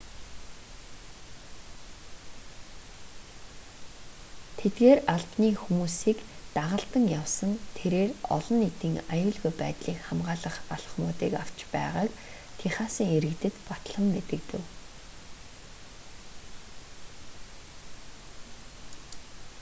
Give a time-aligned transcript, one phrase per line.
[4.59, 6.17] тэдгээр албаны хүмүүсийг
[6.57, 12.09] дагалдан явсан тэрээр олон нийтийн аюулгүй байдлыг хамгаалах алхмуудыг авч байгааг
[12.59, 14.63] техасын иргэдэд батлан мэдэгдэв